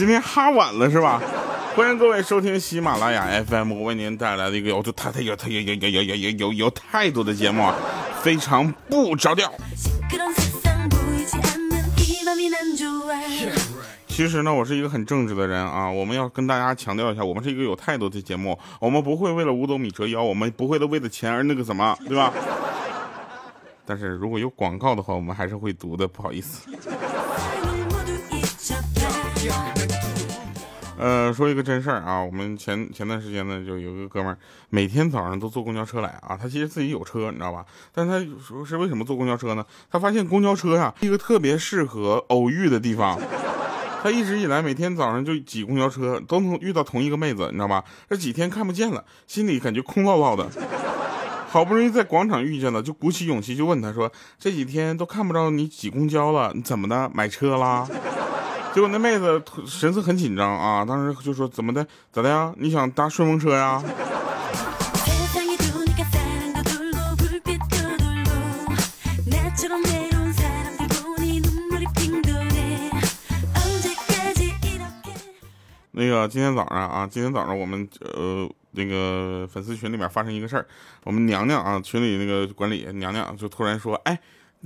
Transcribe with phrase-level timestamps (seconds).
[0.00, 1.20] 今天哈晚了是吧？
[1.76, 7.76] 欢迎各位收听喜马拉雅 FM，为您带来的一个有太太有太有有有有有有有有态度的节目啊，
[8.22, 9.52] 非常不着调。
[14.08, 15.90] 其实呢，我是一个很正直的人啊。
[15.90, 22.32] 我们要跟大家强调一下，我们是一个有态度的节目，我们不会为了五斗米折腰，我们不会的为了钱而那个什么，对吧？
[23.84, 26.70] 但是如果有广告的话，我们还是会读的，不好意思。
[31.00, 34.36] 呃，说一个真事儿啊，我们前前段时间呢，就有一个哥们儿，
[34.68, 36.36] 每天早上都坐公交车来啊。
[36.36, 37.64] 他其实自己有车，你知道吧？
[37.94, 39.64] 但他说是为什么坐公交车呢？
[39.90, 43.18] 他发现公交车呀，一个特别适合偶遇的地方。
[44.02, 47.82] 他一直以来每天早上就挤公交车，都能遇到同一个妹子，你知道吧？
[48.10, 50.46] 这几天看不见了，心里感觉空落落的。
[51.48, 57.10] 好不容易在广场遇见了，就鼓起勇气就问他说：“这几天都看不着你挤公交了，你怎么的？
[57.14, 57.88] 买车啦？”
[58.72, 61.84] 结果那妹子神色很紧张啊，当时就说：“怎么的？
[62.12, 62.54] 咋的呀？
[62.56, 63.82] 你想搭顺风车呀？”
[75.90, 80.64] 那个今天早上啊，今天早上我们呃那个粉丝群里面发生一个事儿，
[81.02, 84.16] 我们娘娘啊群里那个管理娘娘就突然说：“哎。”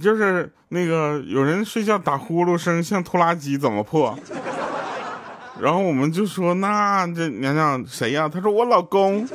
[0.01, 4.17] 就是那个有人睡觉打呼噜声像拖拉机怎么破？
[5.61, 8.29] 然后我们就说那这娘娘谁呀？
[8.29, 9.27] 他说我老公。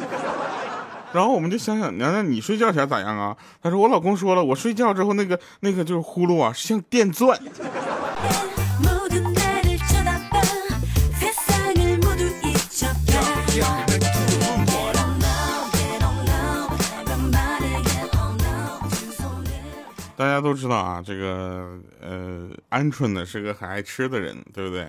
[1.11, 3.35] 然后我们就想想娘娘你睡觉前咋样啊？
[3.63, 7.35] 他说我老公说了，我睡觉之后那个那个就是呼噜啊像电钻。
[20.19, 24.83] 大家都知道啊，这个呃，鹌鹑呢是个很爱吃的人，对不对？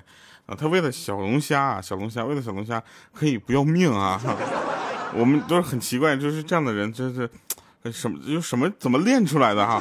[0.46, 2.82] 啊，他为了小龙虾，小龙虾为了小龙虾
[3.14, 4.20] 可以不要命啊。
[5.14, 7.30] 我们都是很奇怪，就是这样的人，这是
[7.92, 9.80] 什么就什么怎么练出来的哈？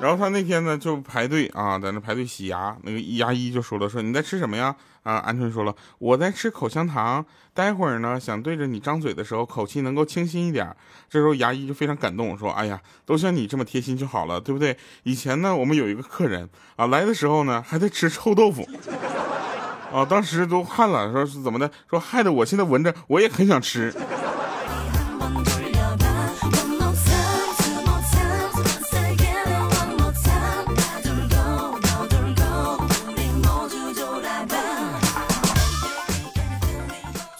[0.00, 4.74] 然后他那天呢就排队啊，在那排队洗牙，那个牙医就说了，说你在吃什么呀？
[5.02, 10.76] 啊，鹌鹑说了，我在吃口香糖，待会儿呢想对着你张嘴的时候口气能够清新一点。
[11.08, 14.76] 这时候牙医就非常感动，说，哎呀，都像你这么贴心就好了，对不对？
[15.02, 18.68] 以前呢我们有一个客人啊来的时候呢还在吃臭豆腐，
[19.92, 21.68] 啊， 当时都汗了，说是怎么的？
[21.90, 23.92] 说害得我现在闻着我也很想吃。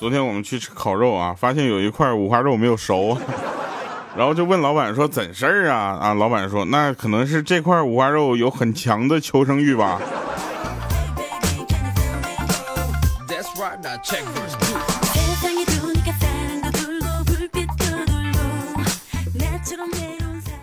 [0.08, 3.14] 昨天我们去吃烤肉啊，发现有一块五花肉没有熟，
[4.16, 5.98] 然后就问老板说怎事儿啊？
[6.00, 10.00] 啊，老板说那可能是这块五花肉有很强的求生欲吧。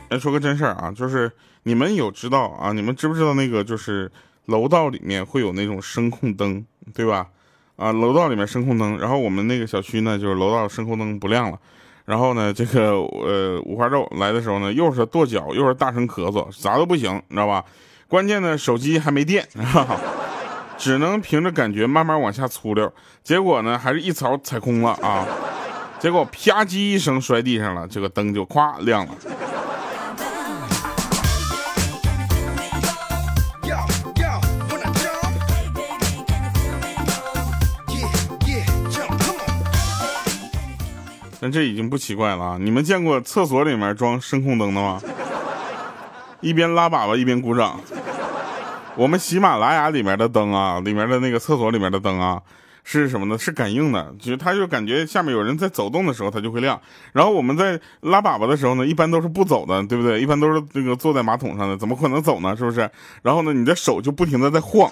[0.10, 1.32] 来说个真事儿啊，就是
[1.62, 2.72] 你们有知道啊？
[2.74, 4.12] 你们知不知道那个就是
[4.48, 7.28] 楼道里面会有那种声控灯，对吧？
[7.75, 11.59] 啊，楼道里面声控灯，然后我们那个小区呢，就是楼道声控灯不亮了，
[12.06, 17.64] 然后呢，这个呃五花肉来的时候呢，又是跺脚，又是大声咳嗽，啥都不行，你知道吧？
[18.08, 20.00] 关键呢，手机还没电， 哈哈
[20.78, 22.91] 只能凭着感觉慢慢往下粗溜，
[23.24, 25.25] 结果呢，还是一槽踩空了啊，
[26.00, 29.12] 结果啪叽一声摔地上了，这个灯就咵亮了。
[41.52, 42.58] 这已经不奇怪了啊！
[42.59, 45.02] 你们见过厕所里面装声控灯的吗？
[46.42, 47.80] 一边拉粑粑一边鼓掌。
[48.96, 52.42] 我们喜马拉雅里面的灯啊，里面的那个厕所里面的灯啊，
[52.84, 53.38] 是什么呢？
[53.38, 56.80] 是感应的，就是它就感觉下面有人在走动的时候，它就会亮。
[57.12, 60.22] 然后我们在拉粑粑的时候呢，一般都是不走的，对不对？
[60.22, 62.56] 一般都是那个坐在马桶上的，怎么可能走呢？
[62.56, 62.90] 是不是？
[63.22, 64.90] 然后呢，你的手就不停的在晃。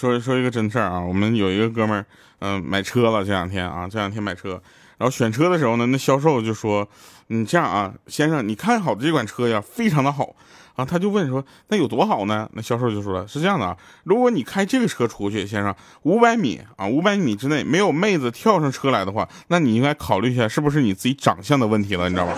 [0.00, 2.06] 说说一个真事儿啊，我们有一个哥们儿，
[2.38, 4.52] 嗯，买车了这两天啊，这两天买车，
[4.96, 6.88] 然后选车的时候呢，那销售就说，
[7.26, 10.34] 你这样啊，先生，你看好的这款车呀，非常的好
[10.74, 12.48] 啊，他就问说，那有多好呢？
[12.54, 15.74] 那销售就说了，是这样的啊，如果你开这个车出去，先生，
[16.04, 22.32] 五百米啊，五百米之内没有妹子跳上车来的话，那你应该考虑一下，是不是你自己长相的问题了，你知道吗？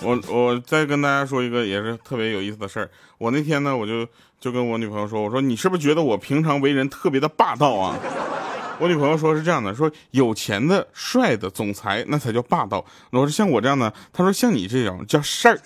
[0.00, 2.90] 我我再跟大家说一个也是特别有意思的事儿。
[3.18, 4.06] 我那天呢，我就
[4.40, 7.96] 就跟我女朋友说，我说你是不是觉得我平常为人特别的霸道啊？
[8.80, 12.84] 我女朋友说是这样的，说有钱的、帅的总裁那才叫霸道。
[13.10, 15.60] 我说像我这样的，她说像你这种叫事儿。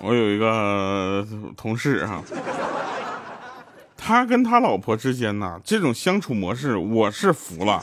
[0.00, 2.22] 我有一个同事哈，
[3.96, 7.82] 他跟他老婆之间呢，这种相处模式我是服了。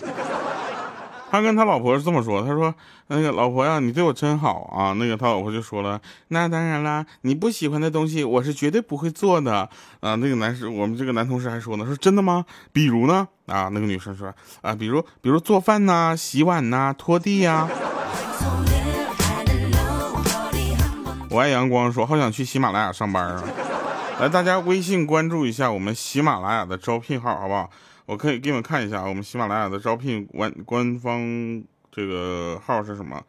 [1.29, 2.73] 他跟他老婆是这么说，他说
[3.07, 9.67] ：“那个老婆呀，你对我真好啊。”那个他老婆就说了：“那当然啦，你不喜欢的东西，我是绝对不会做的。”
[10.00, 12.45] 啊，那个男士，我们这个男同事还说呢，说真的吗？
[12.71, 13.27] 比如呢？
[13.47, 17.67] 啊，那个女生说：“啊，比如，比如做饭呐，洗碗呐，拖地呀。”
[21.35, 23.43] 我爱阳光说：“好想去喜马拉雅上班啊！”
[24.21, 27.69] 来，大家微信关注一下我们喜马拉雅的招聘号，好不好？
[28.05, 31.61] 我可以给你们看一下我们喜马拉雅的招聘官官方
[31.91, 33.21] 这个号是什么？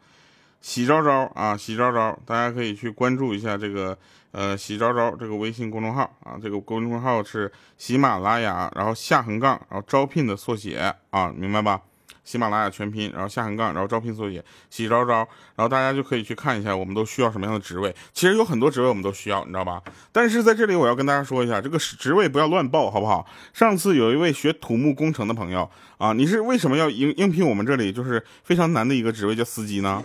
[0.61, 3.97] 喜招招啊，喜招招，大家可以去关注一下这个
[4.31, 11.81] 呃喜招招这个微信公众号啊，这个公众号是喜马拉雅，然后下横杠，然后招聘的缩写啊，明白吧？
[12.27, 15.19] 喜马拉雅全拼，然后下横杠，然后招聘缩写，喜招招，
[15.55, 17.95] 然后大家就可以去看一下，我们都需要什么样的职位。
[18.11, 19.81] 其实有很多职位我们都需要，你知道吧？
[20.11, 23.25] 但是在这里我要跟大家说一下，这个职位不要乱报，好不好？
[23.53, 30.03] 上次有一位学土木工程的朋友啊，你是为什么要应应聘我们这里就是非常难的一个职位叫司机呢？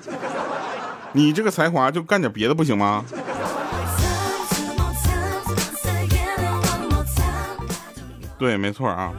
[1.15, 3.05] 你这个才华就干点别的不行吗？
[8.39, 9.13] 对，没错啊。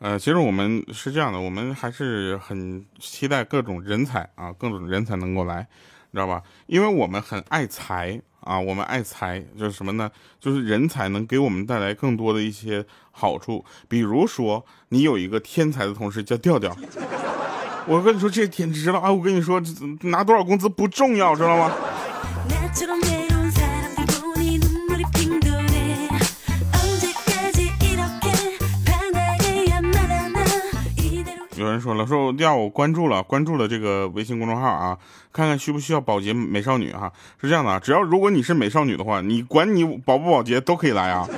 [0.00, 5.66] 呃，其实我们是这样的，我们还是很期待各种人才啊，各种人才能够来，
[6.10, 6.42] 你知道吧？
[6.66, 10.10] 因为我们很爱财啊，我们爱财就是什么呢？
[10.40, 13.62] 就是人才能给我们带来更多的一些好处。
[13.88, 16.74] 比如说，你有一个天才的同事叫调调，
[17.86, 19.12] 我跟你说这简直了啊！
[19.12, 19.62] 我跟你说，
[20.00, 21.70] 拿多少工资不重要，知道吗？
[31.60, 34.96] 有人说了，说我调我关注了，关注了这个微信公众号啊，
[35.30, 37.12] 看看需不需要保洁美少女哈？
[37.38, 41.28] 是这样的啊，只要如果你是美少女的话，你管你保不保洁都可以来啊。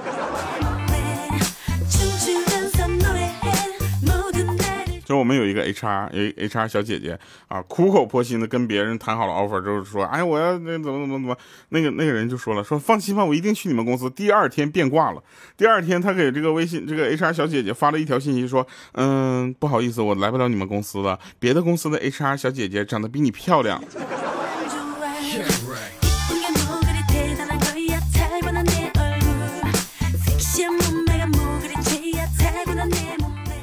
[5.16, 7.18] 我们有一个 HR，有 HR 小姐姐
[7.48, 11.36] 啊，苦口婆心的跟别人谈好了 offer 就是说，哎，我要那怎么怎么怎么，
[11.70, 14.08] 那个那个人就说了，说放心吧，我一定去你们公司。
[14.10, 15.22] 第二天变卦了，
[15.56, 23.82] 第二天他给这个微信这个 HR 小姐姐发了一条信息说，嗯，不好意思，我来不了你们公司了，别的公司的 HR 小姐姐长得比你漂亮。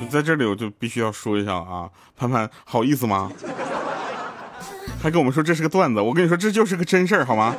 [0.10, 3.32] 在这里我就必须要说一下啊，潘潘好意思吗？
[5.02, 7.56] 还跟我们说这是个段子，我跟你说这就是个真事儿，好吗？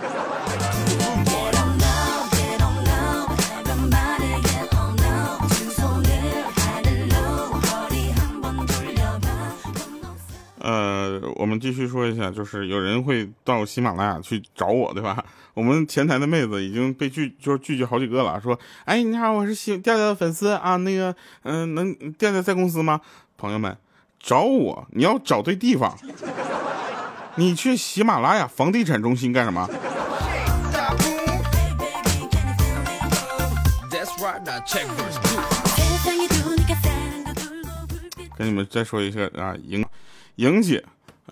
[10.59, 15.25] 呃，我们继续说一下，就是有人会到喜马拉雅去找我，对吧？
[15.55, 18.41] 我们前台的妹子已经被拒，就是拒绝好几个了。
[18.41, 23.01] 说，哎，你好，我是喜调调的粉丝啊，那个，嗯，能调调在公司吗？
[23.37, 23.77] 朋友们，
[24.19, 25.97] 找我，你要找对地方。
[27.37, 29.69] 你去喜马拉雅房地产中心干什么？
[38.37, 39.85] 跟你们再说一下啊，莹
[40.37, 40.85] 莹姐，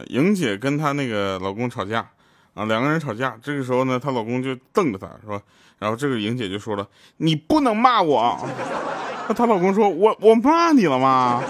[0.06, 2.08] 莹姐跟她那个老公吵架
[2.58, 5.40] 啊，两个人吵架，这个时候呢，她老公就瞪着她说，
[5.78, 6.84] 然后这个莹姐就说了，
[7.18, 8.36] 你不能骂我。
[9.28, 11.40] 那她老公说，我我骂你了吗？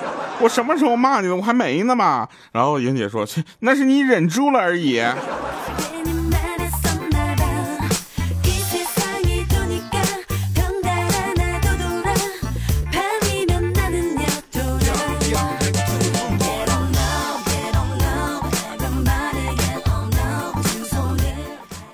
[0.40, 1.34] 我什么时候骂你了？
[1.34, 2.28] 我还没呢嘛。
[2.52, 3.26] 然后莹姐说，
[3.60, 5.02] 那是你忍住了而已。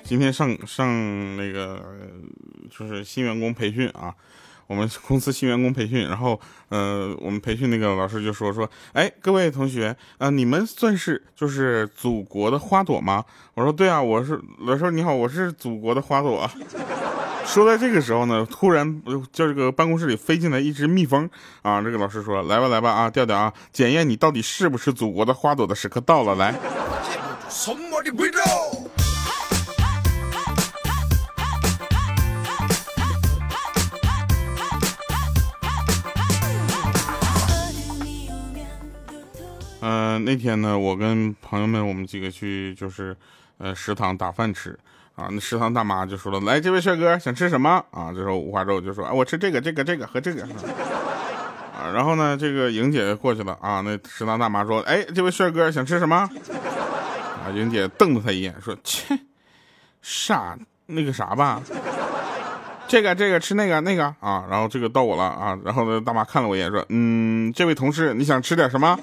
[0.05, 1.81] 今天上上那个
[2.69, 4.13] 就是新员工培训啊，
[4.67, 13.25] 我们公司新员工培训，然后呃，我们培训那个老师就说说，哎，各位同学啊，你们算是就是祖国的花朵吗？
[13.55, 16.47] 我说对啊，我是老师你好，我是祖国的花朵。
[17.43, 21.27] 说在这个时候呢，突然叫这个办公室里飞进来一只蜜蜂
[21.63, 26.53] 啊，这个老师说来吧来吧啊，调调啊，检验你到底是不是祖国的花朵的时刻到了，来。
[40.19, 43.15] 那天呢，我跟朋友们，我们几个去就是
[43.57, 44.77] 呃食堂打饭吃
[45.15, 45.27] 啊。
[45.31, 50.43] 那食堂大妈就说了：“来，这位帅哥想吃什么啊？”这时候五花肉就说：“啊，我吃这个，这个，这个和这个。
[51.75, 53.81] ”啊，然后呢，这个莹姐过去了啊。
[53.81, 56.15] 那食堂大妈说：“哎，这位帅哥想吃什么？”
[57.43, 59.19] 啊，莹姐瞪了他一眼说：“切，
[60.01, 61.61] 傻那个啥吧，
[62.87, 65.57] 这个这个吃那个那个啊。”然后这个到我了啊。
[65.63, 68.97] 然后呢，大妈看了我一眼说：“嗯，这位同事，你想吃点什么？”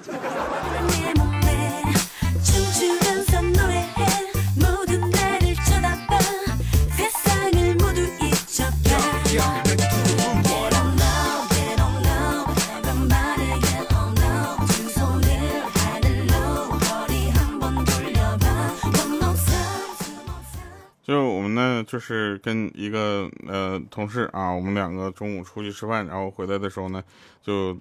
[22.12, 27.02] 是跟一个呃同事啊，我们两个中午出去吃饭，然后回来的时候呢，
[27.42, 27.76] 就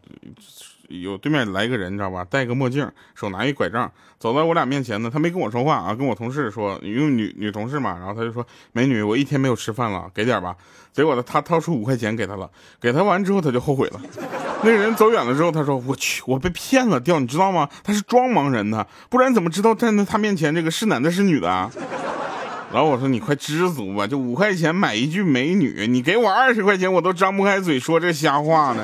[0.87, 2.23] 有对面来一个人，你知道吧？
[2.23, 10.55] 戴个墨镜，手拿一拐杖，走到我俩面前呢，他没跟我说话啊，跟我同事说，因为女女同事嘛，然后他就说：“美女，我一天没有吃饭了，给点吧。”
[10.93, 14.01] 结果呢，他掏出五块钱给他了，给他完之后他就后悔了。
[14.63, 17.67] 那个人走远了之后，他说：“我去，我被骗了，掉，你知道吗？
[17.83, 21.71] 他是装盲人的，不然怎么知道站在他面前这个是男的是女的啊？”
[22.73, 28.83] 然后我说你快知足吧，就五块钱买一句美女，你给我二十块钱我都张不开嘴说这瞎话呢。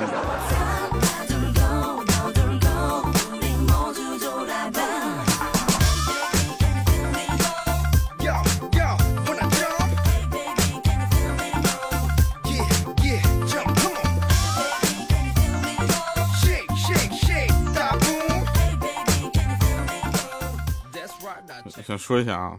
[21.85, 22.51] 想说一下啊。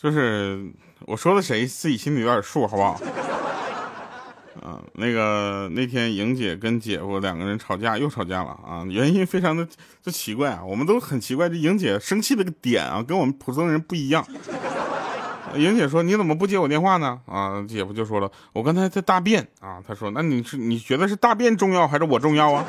[0.00, 0.64] 就是
[1.00, 2.98] 我说的谁自己心里有点数，好不好？
[4.62, 8.82] 啊，那个那天莹姐跟姐夫两个人吵架，又吵架了啊！
[8.88, 9.66] 原因非常的
[10.02, 14.26] 就奇怪啊，我们都很奇怪，这莹姐生气的个点啊，跟我们普通人不一样。
[15.56, 22.64] 莹姐说：“你怎么不接我电话呢？”啊，姐夫就说了：“我刚才在大便啊。”他说：“那你是你觉得是大便重要还是我重要啊？”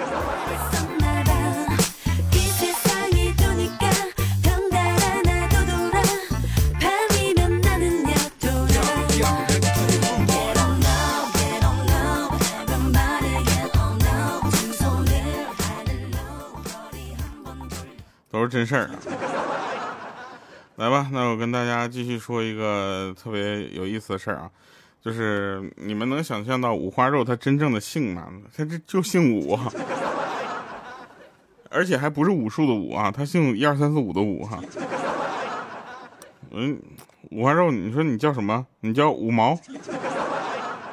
[18.52, 18.92] 真事儿啊！
[20.76, 24.52] 来吧，那我跟大家继续说一个特别有意思的事儿啊，
[25.02, 28.28] 就是你们能想象到五花肉它真正的姓吗？
[28.54, 29.58] 它这就姓武，
[31.70, 34.60] 而且还不是武术的武啊，他姓一二三四五的武哈。
[36.52, 36.78] 嗯，
[37.30, 38.68] 五花肉，你说你叫什么？
[38.82, 39.58] 你叫五毛、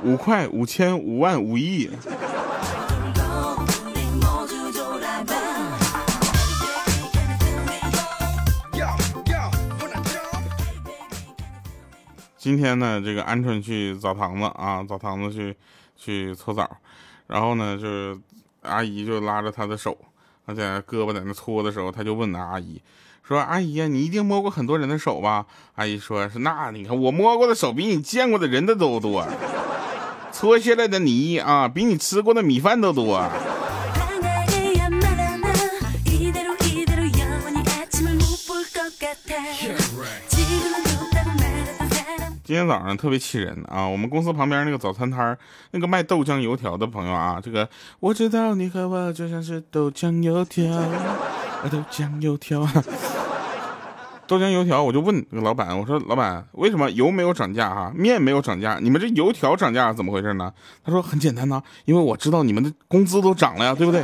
[0.05, 1.91] 五块、五千、五万、五亿。
[12.49, 15.55] 今天呢，这个鹌鹑去澡堂子啊，澡堂子去
[15.99, 16.67] 去搓澡，
[17.27, 18.19] 然后呢，就是
[18.63, 19.95] 阿姨就拉着他的手，
[20.47, 22.81] 而且胳膊在那搓的时候，他就问那阿姨
[23.23, 25.45] 说：“阿姨呀，你一定摸过很多人的手吧？”
[25.77, 29.29] 阿姨说：“是那你看我摸过的手比你见过的人的都多，
[30.33, 33.23] 搓下来的泥啊，比你吃过的米饭都多。”
[42.49, 43.87] 今天早上特别气人啊！
[43.87, 45.37] 我们公司旁边那个早餐摊
[45.73, 47.69] 那个卖豆浆油条的朋友啊，这个
[48.01, 50.65] 我知道你和我就像是豆浆油条，
[51.71, 52.67] 豆浆油条，
[54.27, 60.51] 豆浆油条，我就问那个老板，我说老板，为什么油没有涨价哈，面没有涨价，你们这油条涨价怎么回事呢？
[60.83, 64.03] 他说很简单呐，因为我知道你们的工资都涨了呀，对不对？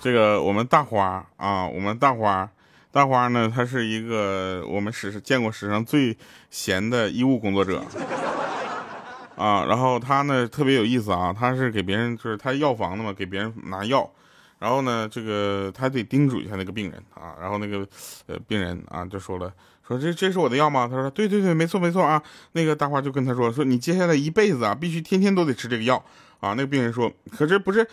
[0.00, 2.48] 这个我们大花啊，我们大花，
[2.90, 6.16] 大花呢，他是一个我们史上见过史上最
[6.48, 7.84] 闲的医务工作者
[9.36, 9.66] 啊。
[9.68, 14.10] 然后他呢特别有意思啊，他是给别人就是他药房的嘛，给别人拿药。
[14.58, 17.36] 然后呢，这个他得叮嘱一下那个病人啊。
[17.38, 17.86] 然后那个
[18.26, 19.52] 呃病人啊就说了，
[19.86, 20.88] 说这这是我的药吗？
[20.90, 22.22] 他说对对对，没错没错啊。
[22.52, 26.02] 那个大花就跟他说说你接下来一辈子啊，必须天天都得吃这个药
[26.40, 26.54] 啊。
[26.54, 27.86] 那个病人说，可是不是。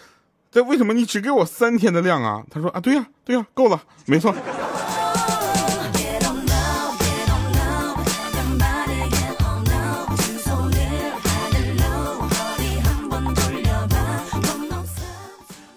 [0.57, 2.43] 那为什么你只给我三天的量啊？
[2.49, 4.33] 他说啊，对呀，对呀，够了，没错。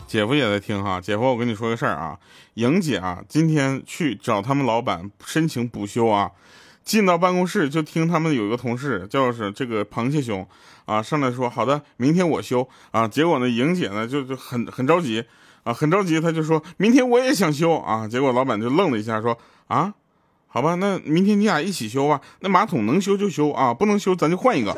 [0.06, 2.18] 姐夫也在听哈，姐夫，我跟你说个事儿啊，
[2.54, 6.30] 莹姐啊，今天去找他们老板申请补休啊。
[6.82, 10.46] 进到办公室就听他们有一个同事叫是这个螃蟹兄
[10.86, 13.06] 啊，上来说好的，明天我休啊。
[13.06, 15.24] 结果呢，莹姐呢就就很很着急
[15.62, 18.08] 啊，很着急，她就说明天我也想休啊。
[18.08, 19.94] 结果老板就愣了一下，说啊，
[20.48, 22.20] 好吧，那明天你俩一起休吧。
[22.40, 24.76] 那马桶能修就修啊，不能修咱就换一个。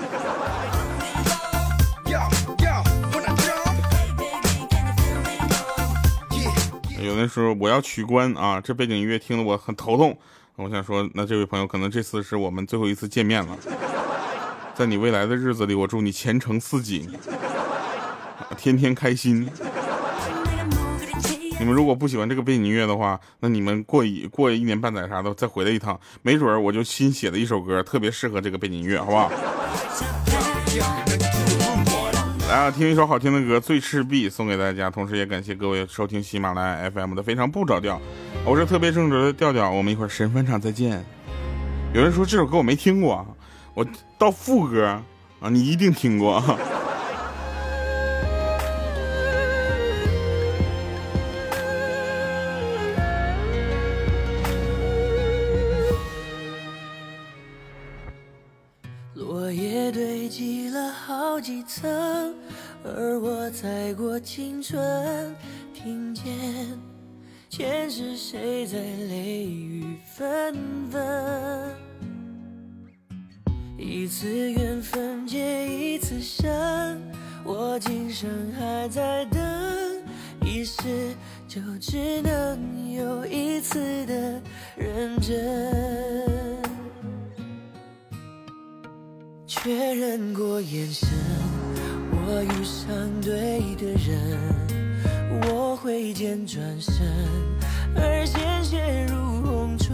[7.01, 10.19] 有的时候我要取关啊，这背景音乐听得我很头痛。
[10.57, 13.57] 我想说，那这位朋友可能这次是我们最后一次见面了。
[14.75, 17.09] 在你未来的日子里，我祝你前程似锦，
[18.57, 19.49] 天天开心。
[21.59, 29.31] 你们如果不喜欢这个背景音乐的话，那你们过一过一年半载啥的再回来一趟，没准我就新写的一首歌特别适合这个背景音乐，好不好？
[32.49, 37.99] 来啊，听一首好听的歌《最赤壁》送给大家，同时也感谢各位收听喜马拉雅 FM 的非常不着调，
[38.45, 41.03] 我是特别正直的调调，我们一会儿神返场再见。
[41.95, 43.25] 有人说这首歌我没听过，
[43.73, 43.87] 我
[44.19, 44.85] 到副歌
[45.41, 46.43] 啊，你一定听过。
[59.15, 62.35] 落叶堆积了好几层，
[62.85, 65.35] 而我踩过青春，
[65.73, 66.25] 听见
[67.55, 70.57] 前世谁在泪雨纷
[70.91, 71.77] 纷。
[73.77, 76.99] 一次缘分结一次生，
[77.45, 79.38] 我今生还在等，
[80.41, 81.15] 一世
[81.47, 84.41] 就只能有一次的
[84.75, 86.57] 认真。
[89.47, 91.07] 确认过眼神，
[92.12, 94.38] 我遇上对的人，
[95.43, 96.95] 我挥剑转身，
[97.97, 99.90] 而鲜血如红唇。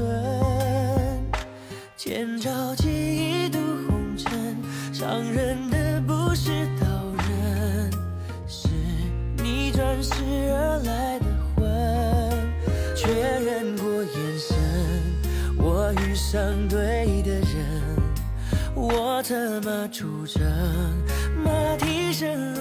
[1.96, 4.54] 千朝记一渡红尘，
[4.92, 6.86] 伤人的不是刀
[7.26, 7.90] 刃，
[8.46, 8.68] 是
[9.38, 10.12] 你转世
[10.52, 11.24] 而来的
[11.56, 11.64] 魂。
[12.94, 14.56] 确认过眼神，
[15.56, 17.96] 我遇上对的人。
[18.74, 20.42] 我策马出征，
[21.42, 22.57] 马蹄声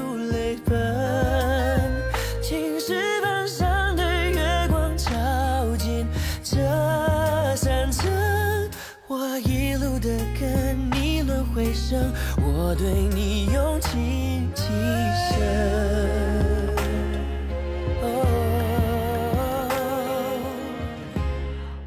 [12.77, 15.37] 对你用情极深。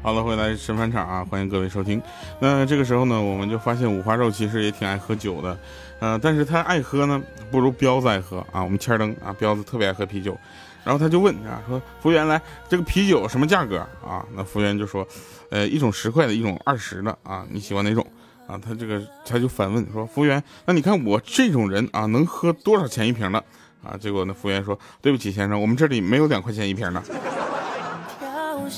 [0.03, 1.23] 好了，回来神返场啊！
[1.23, 2.01] 欢迎各位收听。
[2.41, 5.57] 那这个时候呢，我们就发现五花肉其实也挺爱喝酒的，
[6.01, 8.61] 呃，但是他爱喝呢，不如彪子爱喝啊。
[8.61, 10.37] 我们千灯啊，彪子特别爱喝啤酒，
[10.83, 14.25] 然后他就问啊，说服务员来，这个啤酒什么价格啊？
[14.35, 15.07] 那服务员就说，
[15.51, 18.05] 呃，一种十块的，一种二十的啊，你喜欢哪种
[18.51, 18.59] 啊？
[18.61, 23.41] 他这个他就反问说，服务员，那你看我这种人啊，能喝多少钱一瓶的
[23.81, 23.95] 啊？
[23.97, 27.01] 结果那服务员说，对不起先生，我们这里没有两块钱一瓶的。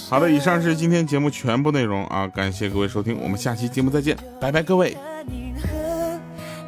[0.09, 2.27] 好的，以上是今天节目全部内容啊！
[2.27, 4.95] 感谢各位收听，我们下期节目再见，拜拜，各位。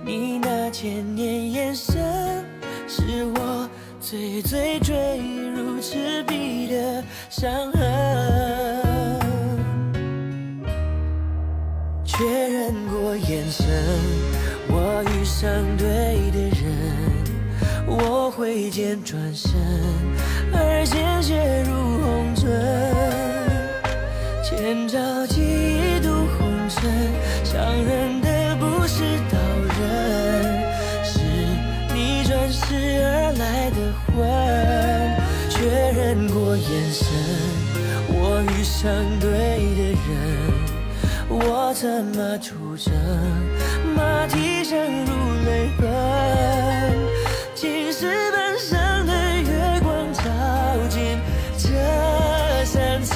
[0.03, 2.45] 你那千年眼神，
[2.87, 3.67] 是我
[3.99, 5.17] 最最坠
[5.55, 8.84] 入赤壁的伤痕。
[13.45, 13.63] 眼神，
[14.69, 15.85] 我遇上对
[16.31, 16.65] 的人，
[17.85, 19.51] 我挥剑转身，
[20.51, 22.49] 而鲜血如红唇。
[24.43, 26.91] 千朝记一渡红尘，
[27.43, 29.37] 伤人的不是刀
[29.77, 29.85] 刃，
[31.03, 31.19] 是
[31.93, 33.77] 你转世而来的
[34.07, 34.25] 魂。
[35.51, 37.05] 确认过眼神，
[38.09, 39.29] 我遇上对
[39.77, 40.09] 的人，
[41.29, 42.93] 我策马出声，
[43.95, 45.11] 马蹄声如
[45.45, 45.87] 泪奔。
[47.55, 50.23] 青石板上的月光照
[50.89, 51.17] 进
[51.57, 51.69] 这
[52.65, 53.15] 山城。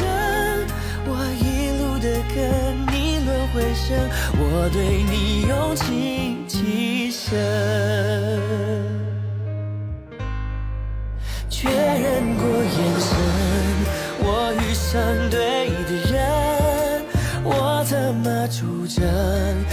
[1.05, 2.37] 我一路的跟
[2.93, 3.97] 你轮回声，
[4.37, 7.37] 我对你用情极深。
[11.49, 13.09] 确认过眼神，
[14.21, 15.58] 我遇上对
[18.99, 19.68] 人。